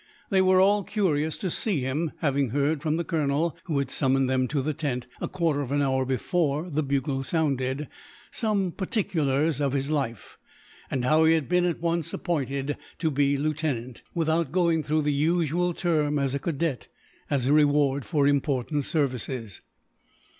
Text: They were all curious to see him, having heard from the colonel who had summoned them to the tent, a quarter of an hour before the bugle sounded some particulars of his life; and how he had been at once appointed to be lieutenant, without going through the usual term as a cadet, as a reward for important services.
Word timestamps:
They 0.31 0.41
were 0.41 0.59
all 0.59 0.83
curious 0.83 1.37
to 1.37 1.51
see 1.51 1.81
him, 1.81 2.11
having 2.21 2.49
heard 2.49 2.81
from 2.81 2.97
the 2.97 3.03
colonel 3.03 3.55
who 3.65 3.77
had 3.77 3.91
summoned 3.91 4.27
them 4.27 4.47
to 4.47 4.63
the 4.63 4.73
tent, 4.73 5.05
a 5.21 5.27
quarter 5.27 5.61
of 5.61 5.71
an 5.71 5.83
hour 5.83 6.05
before 6.05 6.71
the 6.71 6.81
bugle 6.81 7.23
sounded 7.23 7.87
some 8.31 8.71
particulars 8.71 9.61
of 9.61 9.73
his 9.73 9.91
life; 9.91 10.39
and 10.89 11.05
how 11.05 11.25
he 11.25 11.33
had 11.35 11.47
been 11.47 11.65
at 11.65 11.83
once 11.83 12.15
appointed 12.15 12.77
to 12.97 13.11
be 13.11 13.37
lieutenant, 13.37 14.01
without 14.15 14.51
going 14.51 14.81
through 14.81 15.03
the 15.03 15.13
usual 15.13 15.71
term 15.71 16.17
as 16.17 16.33
a 16.33 16.39
cadet, 16.39 16.87
as 17.29 17.45
a 17.45 17.53
reward 17.53 18.03
for 18.03 18.25
important 18.27 18.85
services. 18.85 19.61